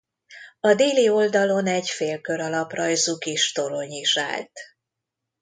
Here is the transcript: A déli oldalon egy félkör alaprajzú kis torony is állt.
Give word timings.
A 0.59 0.73
déli 0.75 1.09
oldalon 1.09 1.67
egy 1.67 1.89
félkör 1.89 2.39
alaprajzú 2.39 3.17
kis 3.17 3.51
torony 3.51 3.91
is 3.91 4.17
állt. 4.17 4.59